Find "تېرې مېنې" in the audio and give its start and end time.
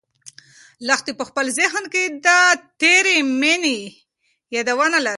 2.81-3.77